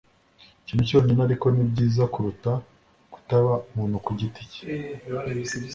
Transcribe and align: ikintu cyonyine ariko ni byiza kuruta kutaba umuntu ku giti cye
ikintu 0.61 0.83
cyonyine 0.89 1.21
ariko 1.27 1.45
ni 1.53 1.63
byiza 1.69 2.03
kuruta 2.13 2.51
kutaba 3.13 3.53
umuntu 3.69 3.95
ku 4.05 4.11
giti 4.19 4.41
cye 4.51 4.63